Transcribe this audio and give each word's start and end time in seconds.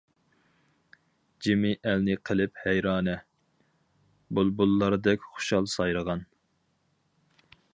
جىمى 1.47 1.73
ئەلنى 1.89 2.15
قىلىپ 2.29 2.57
ھەيرانە، 2.63 3.15
بۇلبۇللاردەك 4.39 5.29
خۇشال 5.35 5.69
سايرىغان. 5.75 6.25